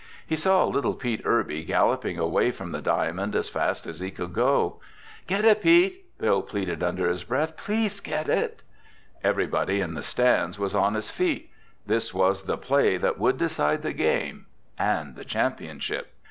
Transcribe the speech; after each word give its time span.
He 0.25 0.35
saw 0.35 0.65
little 0.65 0.95
Pete 0.95 1.21
Irby 1.25 1.63
galloping 1.63 2.17
away 2.17 2.49
from 2.49 2.71
the 2.71 2.81
diamond 2.81 3.35
as 3.35 3.49
fast 3.49 3.85
as 3.85 3.99
he 3.99 4.09
could 4.09 4.33
go. 4.33 4.77
"Get 5.27 5.45
it, 5.45 5.61
Pete!" 5.61 6.05
Bill 6.17 6.41
pleaded 6.41 6.81
under 6.81 7.07
his 7.07 7.23
breath. 7.23 7.55
"Please 7.55 7.99
get 7.99 8.27
it!" 8.27 8.63
Everybody 9.23 9.79
in 9.79 9.93
the 9.93 10.01
stands 10.01 10.57
was 10.57 10.73
on 10.73 10.95
his 10.95 11.11
feet. 11.11 11.51
This 11.85 12.15
was 12.15 12.45
the 12.45 12.57
play 12.57 12.97
that 12.97 13.19
would 13.19 13.37
decide 13.37 13.83
the 13.83 13.93
game—and 13.93 15.15
the 15.15 15.23
championship. 15.23 16.11